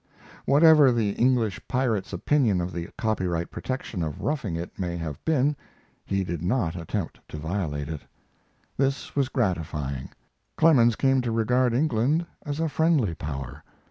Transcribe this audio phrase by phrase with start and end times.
[0.45, 5.55] Whatever the English pirate's opinion of the copyright protection of 'Roughing It' may have been,
[6.07, 8.01] he did not attempt to violate it.
[8.77, 10.09] This was gratifying.
[10.57, 13.63] Clemens came to regard England as a friendly power.